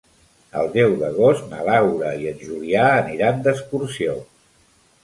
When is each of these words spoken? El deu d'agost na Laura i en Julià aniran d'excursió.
El 0.61 0.69
deu 0.77 0.95
d'agost 1.01 1.45
na 1.53 1.61
Laura 1.67 2.15
i 2.25 2.27
en 2.33 2.43
Julià 2.49 2.89
aniran 2.97 3.47
d'excursió. 3.49 4.19